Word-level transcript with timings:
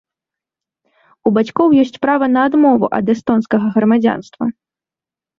У 1.29 1.31
бацькоў 1.35 1.75
ёсць 1.81 1.99
права 2.05 2.25
на 2.35 2.45
адмову 2.49 2.85
ад 2.99 3.11
эстонскага 3.15 3.67
грамадзянства. 3.75 4.49